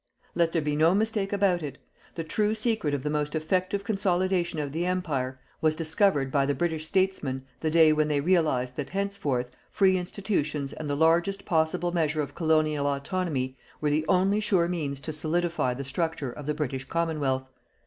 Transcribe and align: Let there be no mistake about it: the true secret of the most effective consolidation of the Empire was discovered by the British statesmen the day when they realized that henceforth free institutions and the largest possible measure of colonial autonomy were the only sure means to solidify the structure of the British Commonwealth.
Let 0.33 0.51
there 0.51 0.63
be 0.63 0.75
no 0.75 0.95
mistake 0.95 1.31
about 1.31 1.61
it: 1.61 1.77
the 2.15 2.23
true 2.23 2.55
secret 2.55 2.95
of 2.95 3.03
the 3.03 3.09
most 3.11 3.35
effective 3.35 3.83
consolidation 3.83 4.57
of 4.57 4.71
the 4.71 4.83
Empire 4.83 5.39
was 5.61 5.75
discovered 5.75 6.31
by 6.31 6.47
the 6.47 6.55
British 6.55 6.87
statesmen 6.87 7.45
the 7.59 7.69
day 7.69 7.93
when 7.93 8.07
they 8.07 8.19
realized 8.19 8.77
that 8.77 8.89
henceforth 8.89 9.51
free 9.69 9.99
institutions 9.99 10.73
and 10.73 10.89
the 10.89 10.97
largest 10.97 11.45
possible 11.45 11.91
measure 11.91 12.23
of 12.23 12.33
colonial 12.33 12.87
autonomy 12.87 13.55
were 13.79 13.91
the 13.91 14.07
only 14.07 14.39
sure 14.39 14.67
means 14.67 15.01
to 15.01 15.13
solidify 15.13 15.75
the 15.75 15.83
structure 15.83 16.31
of 16.31 16.47
the 16.47 16.55
British 16.55 16.85
Commonwealth. 16.85 17.47